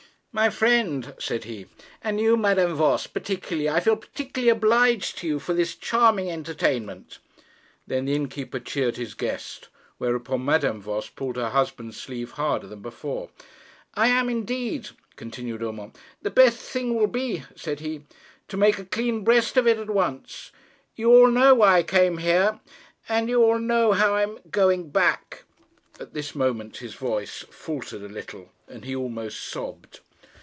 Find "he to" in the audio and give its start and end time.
17.81-18.55